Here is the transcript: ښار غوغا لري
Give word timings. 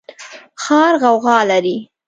ښار 0.63 0.93
غوغا 1.01 1.37
لري 1.49 1.77